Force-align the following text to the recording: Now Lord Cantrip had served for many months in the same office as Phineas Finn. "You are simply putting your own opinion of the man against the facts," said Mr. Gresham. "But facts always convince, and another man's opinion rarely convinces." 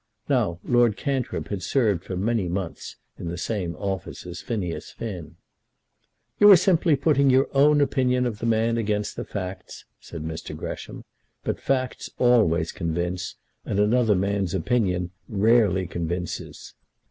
Now 0.27 0.59
Lord 0.63 0.97
Cantrip 0.97 1.49
had 1.49 1.61
served 1.61 2.03
for 2.03 2.17
many 2.17 2.47
months 2.47 2.95
in 3.19 3.27
the 3.27 3.37
same 3.37 3.75
office 3.75 4.25
as 4.25 4.41
Phineas 4.41 4.89
Finn. 4.89 5.35
"You 6.39 6.49
are 6.49 6.55
simply 6.57 6.95
putting 6.95 7.29
your 7.29 7.47
own 7.53 7.81
opinion 7.81 8.25
of 8.25 8.39
the 8.39 8.47
man 8.47 8.79
against 8.79 9.15
the 9.15 9.23
facts," 9.23 9.85
said 9.99 10.23
Mr. 10.23 10.57
Gresham. 10.57 11.03
"But 11.43 11.59
facts 11.59 12.09
always 12.17 12.71
convince, 12.71 13.35
and 13.63 13.79
another 13.79 14.15
man's 14.15 14.55
opinion 14.55 15.11
rarely 15.29 15.85
convinces." 15.85 16.73